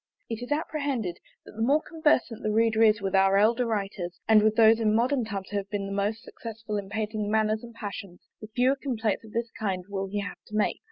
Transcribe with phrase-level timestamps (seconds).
[0.31, 4.41] It is apprehended, that the more conversant the reader is with our elder writers, and
[4.41, 7.75] with those in modern times who have been the most successful in painting manners and
[7.75, 10.79] passions, the fewer complaints of this kind will he have to make.